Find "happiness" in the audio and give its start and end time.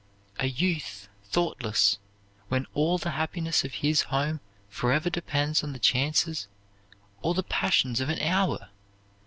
3.11-3.63